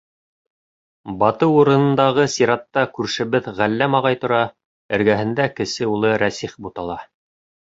Батыу 1.23 1.51
урынындағы 1.63 2.25
сиратта 2.35 2.85
күршебеҙ 2.95 3.51
Ғәлләм 3.59 3.99
ағай 4.01 4.19
тора, 4.25 4.41
эргәһендә 4.99 5.47
кесе 5.61 5.91
улы 5.95 6.19
Рәсих 6.25 6.57
бутала. 6.67 6.99